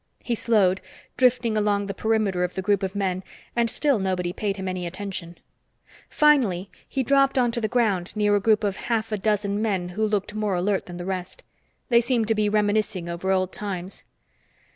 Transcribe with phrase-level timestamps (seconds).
[0.23, 0.81] He slowed,
[1.15, 3.23] drifting along the perimeter of the group of men,
[3.55, 5.37] and still nobody paid him any attention.
[6.09, 10.03] Finally, he dropped onto the ground near a group of half a dozen men who
[10.03, 11.43] looked more alert than the rest.
[11.89, 14.03] They seemed to be reminiscing over old times.